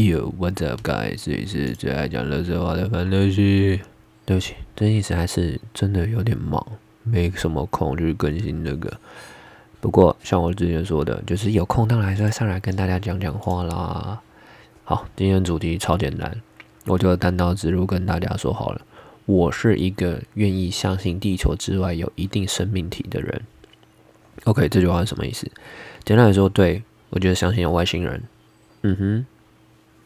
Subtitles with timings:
[0.00, 1.26] Yo, what's up, guys？
[1.26, 3.82] 这里是最爱讲乐色话的范乐西。
[4.24, 6.66] 对不起，最近实在是真的有点忙，
[7.02, 8.98] 没什么空去更新这个。
[9.78, 14.18] 不过像我之前说的，就是有空当然还是要上来跟大家讲讲话啦。
[14.84, 16.34] 好，今天主题超简单，
[16.86, 18.80] 我就单刀直入跟大家说好了。
[19.26, 23.42] 我是一个愿意相信地球之外有一定生命体的人。
[24.44, 25.46] OK，这句话是什么意思？
[26.04, 28.22] 简单来说，对我觉得相信有外星人。
[28.82, 29.26] 嗯哼，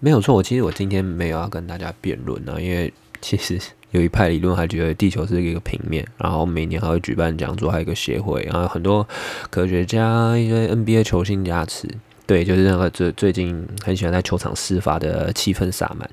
[0.04, 0.34] 没有错。
[0.34, 2.92] 我其实我今天没有要跟大家辩论啊，因为
[3.22, 3.58] 其实
[3.90, 9.08] 有一派理论还觉得地球是一个平面，然后每年还会举办讲座，还有一个协会，然后很多
[9.48, 11.88] 科学家、一些 NBA 球星加持。
[12.26, 16.10] 对，就是那个最最近很喜欢在球场施法的气氛洒满。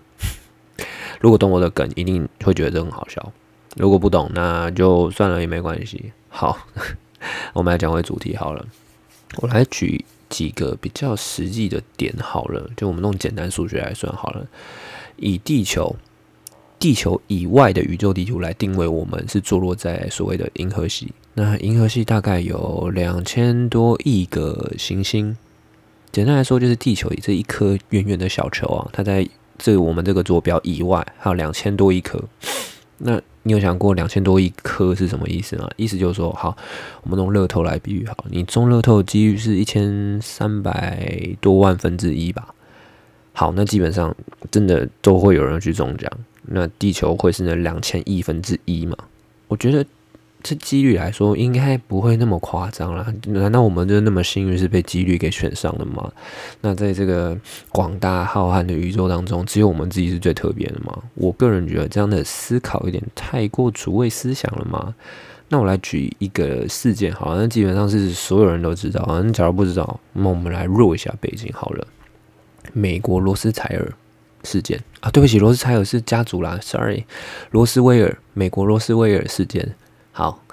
[1.19, 3.21] 如果懂我的梗，一定会觉得这很好笑；
[3.75, 6.13] 如果不懂，那就算了也没关系。
[6.29, 6.57] 好，
[7.51, 8.65] 我们来讲回主题好了。
[9.41, 14.47] 我来举几个比较实际的点好了，就我们用简单数学来算好了。
[15.17, 15.95] 以地球、
[16.79, 21.11] 地球以外的宇宙地图来定位，我们是坐落在所谓的银河系。
[21.33, 25.37] 那银河系大概有两千多亿个行星。
[26.11, 32.23] 简单来说，就是地球以这一颗圆圆的小球啊，它在这我们这个坐标以外还有两千多亿颗。
[33.03, 35.69] 那你有想过两千多亿颗是什么意思吗？
[35.75, 36.55] 意思就是说，好，
[37.03, 42.53] 我们用乐透来比喻，好，你中乐透的几率是一千三百多万分之一吧。
[43.33, 44.15] 好，那基本上
[44.49, 46.11] 真的都会有人去中奖。
[46.43, 48.95] 那地球会是那两千亿分之一嘛？
[49.47, 49.85] 我觉得。
[50.43, 53.05] 这几率来说，应该不会那么夸张了。
[53.27, 56.11] 难道我们就那么幸运是被几率给选上的吗？
[56.61, 57.37] 那在这个
[57.69, 60.97] 广大浩瀚的宇宙当中，只有我们自己是最特别的吗？
[61.15, 64.93] 我个人觉得这样的思考有点太过主谓思想了吗？
[65.49, 69.05] 那我来举一个事件，好，那基本上是所有人都知道。
[69.07, 71.85] 那假如不知道，那我们来弱一下背景好了。
[72.71, 73.91] 美国罗斯柴尔
[74.43, 77.03] 事件啊，对不起，罗斯柴尔是家族啦，sorry，
[77.51, 79.75] 罗斯威尔，美国罗斯威尔事件。
[80.11, 80.43] 好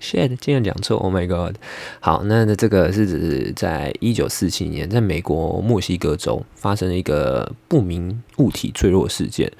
[0.00, 1.56] ，shit，竟然讲错，Oh my god！
[2.00, 9.50] 好，那那这个是指在一九四七年，在美国墨西哥州发生了一个不明物体坠落事件。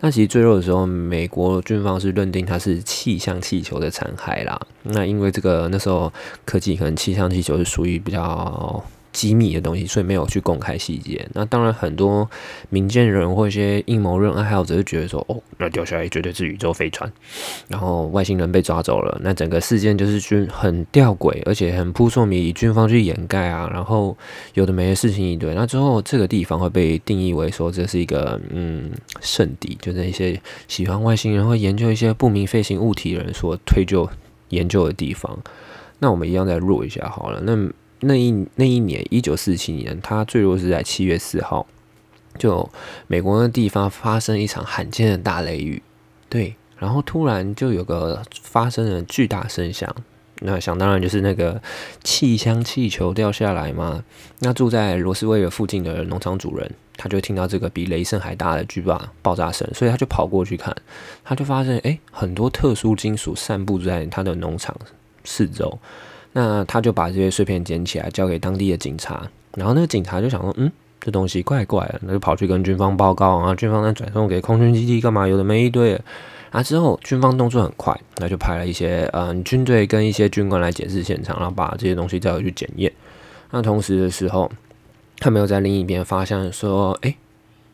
[0.00, 4.60] 那其实坠落的时候，美国军方是认定它是气象气球的残骸啦。
[4.82, 6.12] 那因为这个那时候
[6.44, 8.84] 科技可能气象气球是属于比较。
[9.16, 11.26] 机密的东西，所以没有去公开细节。
[11.32, 12.28] 那当然，很多
[12.68, 17.10] 民间人或一些阴谋论爱好者就觉得说，哦，那掉下来绝对是宇宙飞船，
[17.66, 19.18] 然后外星人被抓走了。
[19.22, 24.14] 那整个事件就是军很吊诡，而且很扑朔迷离，军方去掩盖啊，然后
[24.52, 25.54] 有的没的事情一堆。
[25.54, 30.38] 那之后这个地方会被定义为说这是一个嗯圣地，就是一些
[30.68, 34.06] 喜欢外星人或研究一些不明飞行物体的人所推就
[34.50, 35.38] 研究的地方。
[36.00, 37.40] 那我们一样再弱一下好了。
[37.42, 37.56] 那
[38.00, 41.66] 那一那一年，一九四七年，它坠落是在七月四号，
[42.38, 42.68] 就
[43.06, 45.82] 美国那地方发生一场罕见的大雷雨，
[46.28, 49.94] 对，然后突然就有个发生了巨大声响，
[50.40, 51.60] 那想当然就是那个
[52.04, 54.04] 气箱气球掉下来嘛。
[54.40, 60.76] 那住在罗斯威尔附近的农场主人，他就听到这个比雷声还大的巨大爆炸声，所以他就跑过去看，
[61.24, 64.76] 他就发现哎，很多特殊金属散布在他的农场
[65.24, 65.78] 四周。
[66.38, 69.26] 那他就把这些碎片捡起来，交给当地的警察。
[69.54, 70.70] 然后那个警察就想说：“嗯，
[71.00, 75.26] 这东西怪怪的。”那就跑去跟军方报告，然后军方再转送给空军基地，干嘛？
[75.26, 75.98] 有的没一堆。
[76.50, 82.92] 啊，之后军方动作很快，那就派了一些嗯军队跟一些军官来检视现场，然后把这些东西再回去检验。
[83.50, 84.50] 那同时的时候，
[85.18, 87.16] 他们又在另一边发现说：“哎，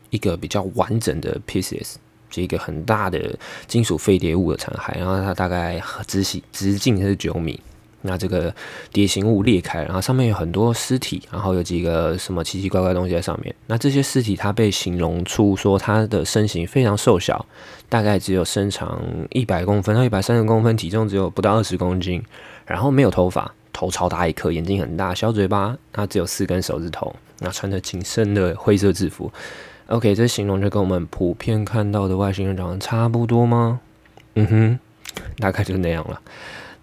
[0.09, 1.95] 一个比较完整的 pieces，
[2.29, 3.37] 是一个很大的
[3.67, 7.59] 金属飞碟物的残骸，然后它大概直径直径是九米。”
[8.03, 8.53] 那这个
[8.91, 13.53] 蝶形物裂开，然后上面有很多尸体，然后有几个什么奇奇怪怪东西在上面。
[13.67, 17.45] 那这些尸体它被形容出说它的身形非常瘦小，
[17.89, 22.23] 大概只有身长一百公分到一百三十公分，体重只有不到二十公斤，
[22.65, 29.31] 然后没有头发，头超大一颗，眼睛很大，小嘴巴，它只有四根手指头，那穿着紧身的灰色制服。
[29.87, 33.79] OK，这形容就跟我们普遍看到的外星人长得差不多吗？
[34.35, 34.79] 嗯哼，
[35.37, 36.19] 大概就那样了。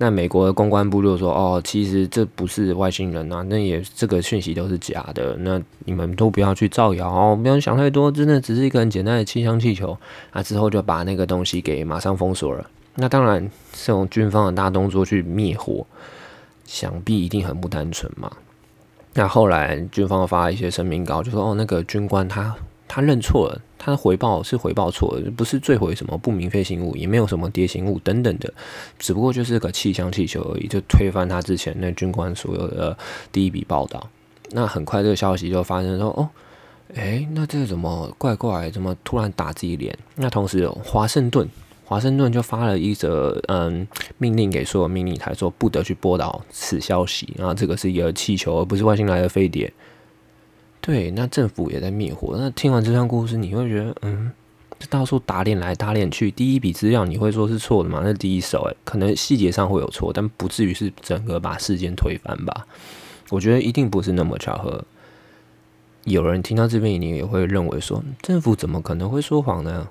[0.02, 5.36] 那美国的公关部就说：“哦，其实这不是外星人啊，那也这个讯息都是假的。
[5.40, 9.94] 那你们都不要去造谣哦，不要想太多，真的只是一个很简单的气象气球。”
[10.32, 12.66] 啊，之后就把那个东西给马上封锁了。
[12.94, 15.86] 那当然，这种军方的大动作去灭火，
[16.64, 18.32] 想必一定很不单纯嘛。
[19.12, 22.56] 那后来军方发一些声明稿，就说：“哦，那个军官他。”
[22.92, 28.52] 他认错了，他的回报是回报错了，不是坠毁什么不明飞行物，也没有什么蝶形物等等的，
[28.98, 32.98] 只不过就是个气象气球而已，就推翻他之前那军官所有的
[33.30, 34.08] 第一笔报道。
[34.50, 36.28] 那很快这个消息就发生说，哦，
[36.94, 38.68] 诶，那这怎么怪怪？
[38.68, 39.96] 怎么突然打自己脸？
[40.16, 41.48] 那同时，华盛顿，
[41.84, 43.86] 华盛顿就发了一则嗯
[44.18, 47.32] 命令给所有命令台，说不得去播导此消息。
[47.38, 49.72] 然后这个是一个气球，而不是外星来的飞碟。
[50.90, 52.34] 对，那政府也在灭火。
[52.36, 54.32] 那听完这段故事，你会觉得，嗯，
[54.76, 56.32] 这到处打脸来打脸去。
[56.32, 58.00] 第一笔资料你会说是错的吗？
[58.02, 62.66] 那第一手，诶，可能细节上会有错，但不至于是整个把事件推翻吧？
[63.28, 64.84] 我觉得一定不是那么巧合。
[66.02, 69.86] 有人听到这边，你也会认为说，政府怎么可能会说谎呢？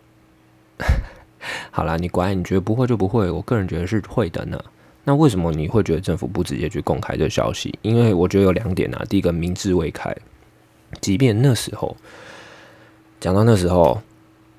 [1.71, 3.31] 好啦，你乖，你觉得不会就不会。
[3.31, 4.61] 我个人觉得是会的呢。
[5.05, 7.73] 那为什么你会觉得政府不直接去公开这消息？
[7.83, 9.05] 因为我觉得有两点啊。
[9.07, 10.13] 第一个，明智未开。
[11.01, 11.95] 即便那时候
[13.19, 14.01] 讲到那时候，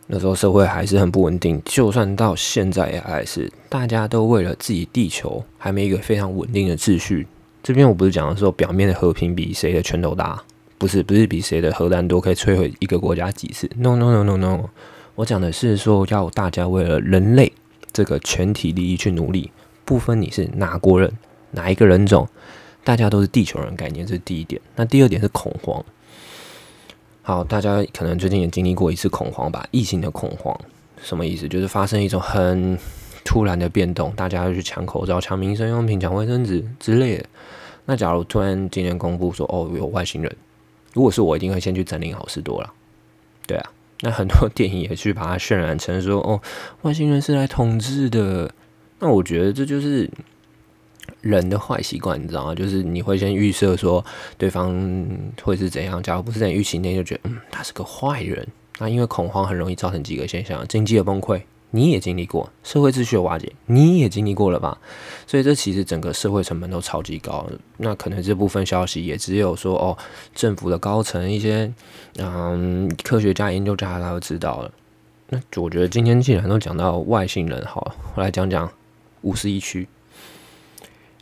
[0.07, 1.61] 那时候社会还是很不稳定。
[1.65, 7.27] 就算到现在也还是，大家都为了自己地球还没一个非常稳定的秩序。
[7.63, 10.43] 这边我不是讲的说表面的和平比谁的拳头大，
[10.79, 13.69] 不是不是比谁的核弹多可以摧毁一个国家几次。
[13.77, 14.69] No no no no no，
[15.15, 17.53] 我讲的是说要大家为了人类
[17.93, 19.51] 这个全体利益去努力，
[19.85, 21.13] 不分你是哪国人
[21.51, 22.27] 哪一个人种，
[22.83, 24.61] 大家都是地球人概念，这是第一点。
[24.77, 25.85] 那第二点是恐慌。
[27.31, 29.65] 好，大家可能最近也经历过一次恐慌吧？
[29.71, 30.53] 疫情的恐慌
[31.01, 31.49] 什么意思？
[31.49, 32.77] 就是发生一种很
[33.25, 37.25] 突然的变动，大家要去抢口罩、抢民生用品、抢卫生纸之类的。
[37.85, 40.37] 那假如突然今天公布说哦有外星人，
[40.93, 42.73] 如果是我，一定会先去占领好事多了。
[43.47, 46.43] 对啊，那很多电影也去把它渲染成说哦
[46.83, 48.53] 外星人是来统治的。
[48.99, 50.11] 那我觉得这就是。
[51.21, 52.55] 人的坏习惯，你知道吗？
[52.55, 54.05] 就是你会先预设说
[54.39, 55.07] 对方
[55.43, 58.47] 会是怎样，假如不是在预期内，就觉得嗯，他是个坏人。
[58.79, 64.79] 那因为恐慌很容易造成几个现象：经济的崩溃，你也经历过；社会秩序的瓦解，你也经历过了吧？
[65.27, 67.47] 所以这其实整个社会成本都超级高。
[67.77, 69.99] 那可能这部分消息也只有说哦，
[70.35, 71.71] 政府的高层、一些
[72.17, 74.73] 嗯科学家、研究家他都知道了。
[75.29, 78.69] 那我觉得今天既然都讲到外星人，好，我来讲讲
[79.21, 79.87] 五十一区。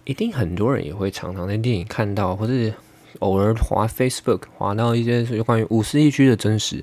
[0.09, 2.73] 一定很多人也会常常在电影看到，或是
[3.19, 6.83] 偶尔滑 Facebook 滑到一些有关于五十一区的真实。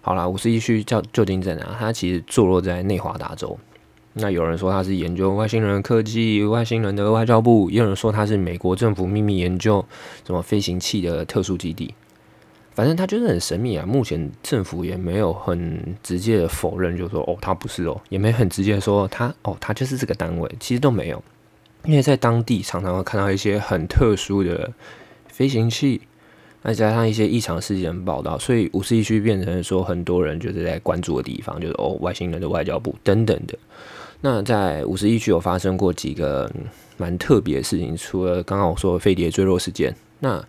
[0.00, 1.76] 好啦，五十一区叫旧金在哪？
[1.78, 3.58] 它其实坐落在内华达州。
[4.14, 9.84] 那有人说它是研究外星人科技、外星人的外交部，也有人说它是美国政府秘密研究
[10.26, 11.94] 什么飞行器的特殊基地。
[12.74, 13.84] 反正它就是很神秘啊。
[13.84, 21.22] 目前政府也没有很直接的否认，就说哦，它不是哦，也没很直接的说它哦，它就是这个单位，其实都没有。
[21.84, 24.72] 因为在当地常常会看到一些很特殊的
[25.28, 26.00] 飞行器，
[26.62, 33.58] 再加上一些异常事件报道，所以五十一区变成说很多人就是在关注的地方，就是哦外星人的外交部等等的。
[34.20, 36.48] 那在五十一区有发生过几个
[36.96, 40.40] 蛮特别的事情，除了刚刚我说的飞碟坠落事件，那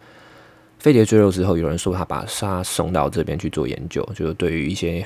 [0.78, 5.04] 飞碟坠落之后，有人说他把沙送到这边去做研究，就是对于一些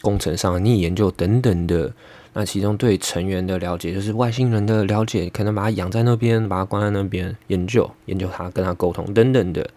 [0.00, 1.92] 工程上的逆研究等等的。
[2.32, 9.68] 那其中对成员的了解，就是外星人的了解，可能把它养在那边，把它关在那边研究，研究它，跟它沟通等等的。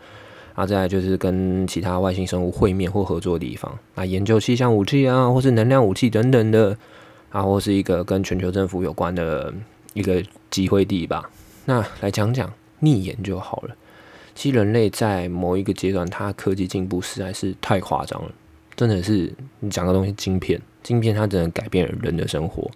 [0.53, 6.77] 啊，再来就是跟其他外星生物会面或合作的地方，啊，研究气象武器啊，或是能量武器等等的，
[7.31, 9.51] 啊，或是一个跟全球政府有关的
[9.95, 11.27] 一个机会地吧。
[11.65, 13.75] 那来讲讲逆研就好了。
[14.35, 18.31] 其实人类在某一个阶段，它科技进步实在是太夸张了，
[18.87, 20.61] 真的是你讲个东西，晶片。
[20.81, 22.69] 晶片它真的改变人的生活，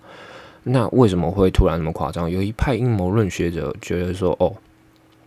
[0.63, 2.31] 那为什么会突然那么夸张？
[2.31, 4.55] 有一派阴谋论学者觉得说，哦，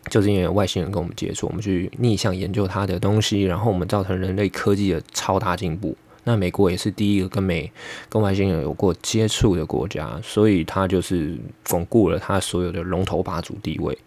[0.08, 5.94] 就是因为外星人跟我们接触，我们去逆向研究它的东西，然后我们造成人类科技的超大进步。
[6.24, 7.70] 那美国也是第一个跟美
[8.08, 11.36] 跟外星人有过接触的国家，所以它就是
[11.68, 13.98] 巩固了它所有的龙头霸主地位。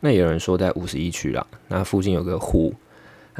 [0.00, 2.74] 那有人说在五十一区啦，那附近有个湖。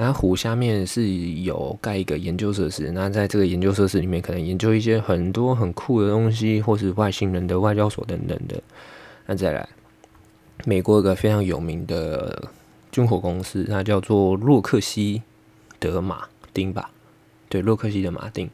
[0.00, 1.06] 那湖下面是
[1.42, 8.62] 有盖一个研究设施，那在这个研究设施里面，可能研究一些很多很酷的东西，或是外星人的外交所等等的。
[9.26, 9.68] 那再来，
[10.64, 12.48] 美国一个非常有名的
[12.90, 15.22] 军火公司，它叫做洛克希
[15.78, 16.90] 德马丁吧。
[17.50, 18.48] 对，洛克希德马丁，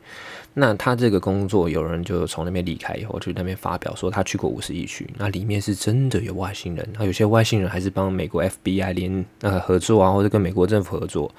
[0.59, 11.31] 那他这个工作，有人就从那边离开以后，去那边发表说他去过五十一区，那里面是真的有外星人，那有些外星人还是帮美国 FBI 联呃合作啊，或者跟美国政府合作。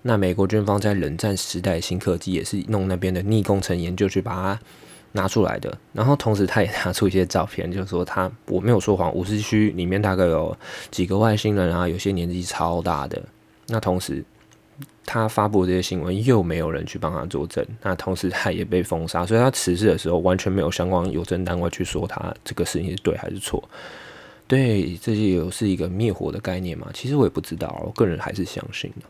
[0.00, 4.58] 那美国军方在冷战时代新科技也是弄那边的逆工程研究去把它
[5.12, 5.76] 拿出来的。
[5.92, 10.56] 然后同时他也拿出一些照片，就是说他我没有说谎，五十区里面大概有
[10.90, 13.22] 几个外星人啊，有些年纪超大的。
[13.66, 14.24] 那同时。
[15.04, 23.62] 他发布这些新闻，又没有人去帮他作证，那同时他也被封杀，所以他辞职的时候完全没有相关有证单位去说他这个事情是对还是错。
[24.46, 26.88] 对，这些有是一个灭火的概念嘛？
[26.92, 29.06] 其实我也不知道，我个人还是相信的。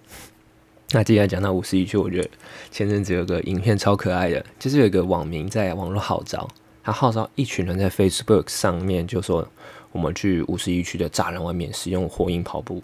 [0.93, 2.29] 那接下来讲到五十一区，我觉得
[2.71, 6.49] 前阵子有个影片超可爱的，就是有一个网民在网络号召，
[6.85, 9.49] 他号召一群人在 Facebook 上面就说，
[9.91, 12.83] 我们去五十一区的栅栏外面使用火影跑步。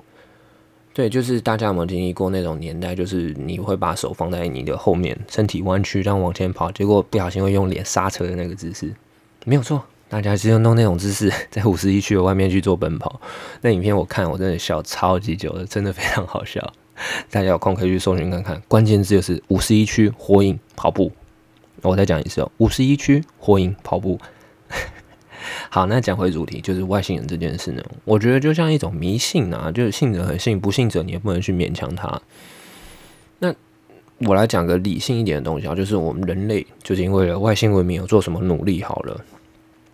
[0.98, 8.92] 对，就是大家有没有经历过那种年代，就是你会把手放在你的后面，身体弯曲这样往前跑，结果不小心会用脸刹车的那个姿势？
[9.44, 13.20] 没有错，大家是用弄那种姿势 在五十一区的外面去做奔跑。
[13.60, 16.60] 那影片我看我真的笑超级久了，真的非常好笑。
[17.30, 21.12] 大家有空可以去搜寻看看，关键字就是五十一区火影跑步。
[21.82, 24.18] 我再讲一次哦，五十一区火影跑步。
[25.70, 32.20] 好，那讲回主题，就是外星人这件事呢，我觉得就像一种迷信啊，就是信者很信，不信者你也不能去勉强他。
[33.38, 33.54] 那
[34.20, 38.82] 我来讲个理性一点的东西啊，就是我们人类就是因为外星文明有做什么努力？
[38.82, 39.20] 好了，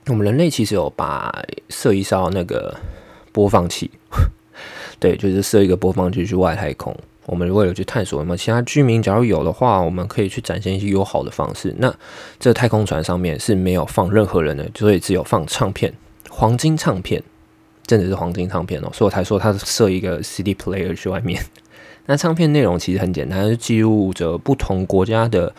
[0.07, 2.75] 我们人类其实有把设一艘那个
[3.33, 3.91] 播放器。
[5.01, 6.97] 对，就是设一个播放器去外太空。
[7.27, 11.75] 我们为了去探索有没有其他居民，假如有的话，我们可以去展现一些友好的方式。
[11.79, 11.95] 那
[12.39, 15.93] 这太空船上面是没有放任何人的，所以只有放唱片，
[16.29, 17.23] 黄金唱片，
[17.87, 18.91] 真的是黄金唱片哦。
[18.93, 21.43] 所以我才说它设一个 CD player 去外面。
[22.07, 25.55] 那唱片内容其实很简单，是记录着不同国家的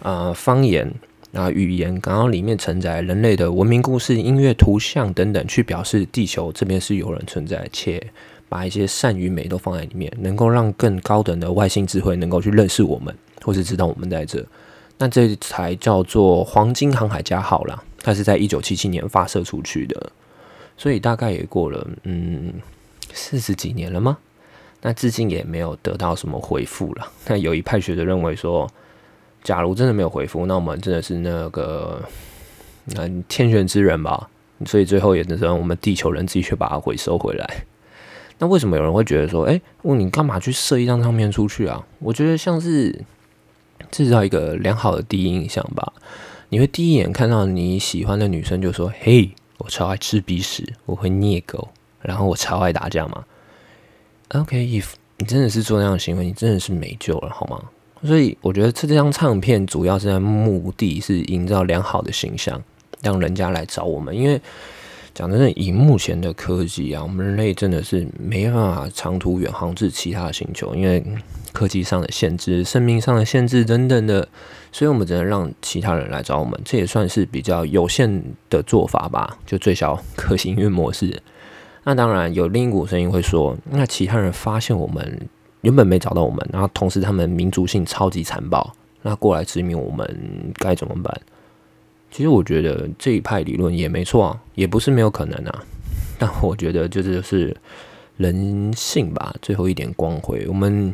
[0.00, 0.88] 呃方言
[1.32, 8.00] 啊语言，然后里面承载人类的文明故事、音乐、图像等等，去表示地球这边是有人存在且。
[8.48, 14.44] 把一些善与美都放在里面，能够让更高等的外星智慧能够去认识我们，或是知道我们在这。
[14.98, 20.10] 那这才叫做黄金航海家号啦，它是在一九七七年发射出去的，
[20.76, 22.54] 所以大概也过了嗯
[23.12, 24.18] 四十几年了吗？
[24.80, 27.12] 那至今也没有得到什么回复了。
[27.26, 28.68] 那有一派学者认为说，
[29.44, 32.02] 假如真的没有回复，那我们真的是那个
[32.96, 34.28] 嗯天选之人吧？
[34.66, 37.64] 所以最后也只能我们地球人自己去把它回收回来。
[38.40, 41.84] 那为什么有人会觉得说，哎，问你干嘛去设一张唱片出去啊？
[41.98, 43.04] 我觉得像是
[43.90, 45.92] 制造一个良好的第一印象吧。
[46.48, 51.68] 你会第一眼看到你喜欢的女生就说，嘿，我超爱吃鼻屎，我会虐狗，
[52.00, 53.24] 然后我超爱打架嘛。
[54.28, 57.60] OK，if 你真的是做那样行为，你真的是没救了，好吗？
[58.04, 62.62] 所以我觉得这张唱片主要是在目的是营造良好的形象，
[63.02, 64.40] 让人家来找我们，因为。
[65.18, 71.04] 讲真的，以目前的科技啊，我们人类真的是没办法长途远航至其他星球，因为
[71.52, 74.28] 科技上的限制、生命上的限制等等的，
[74.70, 76.56] 所以我们只能让其他人来找我们。
[76.64, 81.20] 这也算是比较有限的做法吧，就最小可行运模式。
[81.82, 85.28] 那当然有另一股声音会说，那其他人发现我们
[85.62, 88.72] 原本没找到我们，然后同时他们民族性超级残暴，
[89.02, 91.20] 那过来殖民我们该怎么办？
[92.10, 95.64] 其实我觉得这一派理论也没错啊，也不是没有可能啊。
[96.18, 97.56] 但我觉得就是是
[98.16, 100.44] 人性吧，最后一点光辉。
[100.48, 100.92] 我们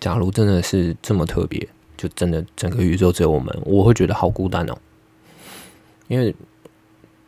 [0.00, 4.76] 假如真的是这么特别，就真的整个宇宙只有我们，我会觉得好孤单哦。
[6.08, 6.34] 因为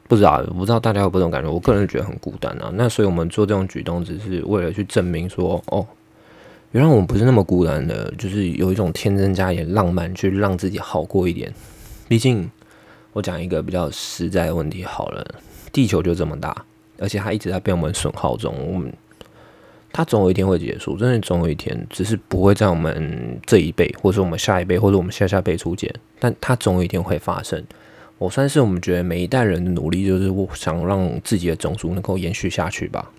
[0.09, 1.49] 不知道，不知道大家有不这种感觉？
[1.49, 2.71] 我个人觉得很孤单啊。
[2.75, 5.87] 那所以我们做这种举动，只是为了去证明说，哦，
[6.73, 11.53] 原来我们不是那么孤单的，就是有一种天真加一点浪漫，去让自己好过一点。
[12.09, 12.51] 毕竟，
[13.13, 15.27] 我讲一个比较实在的问题好了，
[15.73, 16.65] 地球就这么大，
[16.99, 18.55] 而且它一直在被我们损耗中。
[18.73, 18.93] 我们
[19.93, 27.65] 它总有一天会结束，真的总有一天，只是不会在我们这一辈，或者我们下一辈，或者我们下下辈出现，但它总有一天会发生。
[28.19, 33.11] 我算是我们觉得每一代人的努力，就是我想让自己的种族能够延续下去吧。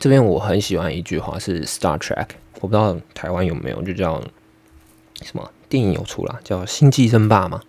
[0.00, 2.28] 这边我很喜欢一句话是 Star Trek，
[2.60, 4.22] 我不知道台湾有没有，就叫
[5.22, 7.60] 什么电影有出了，叫《星际争霸》嘛。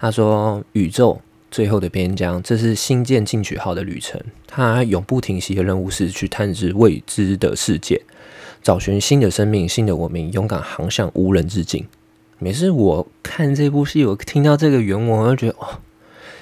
[0.00, 4.18] 他说：“宇宙最后的边疆，这是星舰进取号的旅程。
[4.46, 8.00] 它永不停息的任务是去探知未知的世界，
[8.62, 11.86] 找寻新的生命、新的文明，勇敢航向无人之境。”
[12.40, 15.78] 每次我看这部戏，我听到这个原文，我就觉得哦，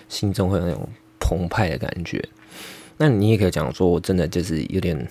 [0.09, 0.89] 心中会有那种
[1.19, 2.25] 澎湃的感觉。
[2.99, 5.09] 那你也可以讲说，我真的就是有点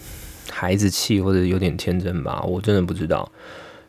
[0.50, 2.42] 孩子气，或者有点天真吧？
[2.44, 3.30] 我真的不知道。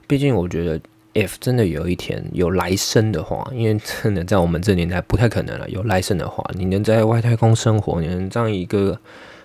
[0.09, 0.81] 毕竟我觉得。
[1.19, 5.69] If 真的有一天有来生的话，因为真的在我们这年代不太可能了。
[5.69, 9.01] 有来生的话，你能在外太空生活，你能这样一个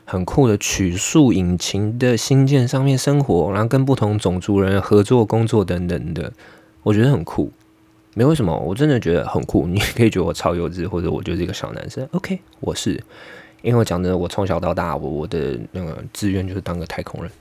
[0.06, 6.32] 很酷的曲速引擎的星舰上面生活，然后跟不同种族人合作工作等等的，
[6.84, 7.52] 我觉得很酷。
[8.14, 9.66] 没为什么，我真的觉得很酷。
[9.66, 12.08] 你可以觉得我超幼稚，或者我就是一个小男生。
[12.12, 12.92] OK，我是，
[13.64, 17.32] 因为我讲的，我从小到大，我我的那个志愿就是当个太空人，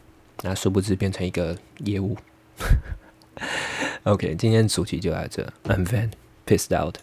[0.42, 2.16] 那殊不知变成一个业务。
[4.03, 5.43] OK，今天主题就在这。
[5.65, 6.11] I'm Van,
[6.45, 6.95] pissed out.